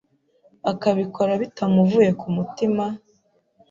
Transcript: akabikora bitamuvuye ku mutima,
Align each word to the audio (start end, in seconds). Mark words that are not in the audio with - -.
akabikora 0.71 1.31
bitamuvuye 1.41 2.09
ku 2.19 2.27
mutima, 2.35 2.85